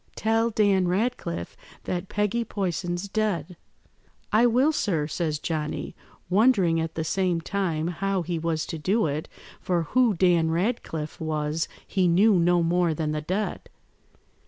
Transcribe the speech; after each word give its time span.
Tell 0.15 0.49
Dan 0.49 0.87
Ratcliffe 0.87 1.55
that 1.83 2.09
Peggy 2.09 2.43
Poyson's 2.43 3.07
dead.' 3.07 3.55
"'I 4.33 4.45
will, 4.47 4.71
sir,' 4.71 5.05
says 5.05 5.37
Johnny, 5.37 5.95
wondering 6.27 6.79
at 6.81 6.95
the 6.95 7.03
same 7.03 7.39
time 7.39 7.85
how 7.89 8.23
he 8.23 8.39
was 8.39 8.65
to 8.65 8.79
do 8.79 9.05
it, 9.05 9.29
for 9.59 9.83
who 9.83 10.15
Dan 10.15 10.49
Ratcliffe 10.49 11.21
was 11.21 11.67
he 11.85 12.07
knew 12.07 12.33
no 12.39 12.63
more 12.63 12.95
than 12.95 13.11
the 13.11 13.21
dead. 13.21 13.69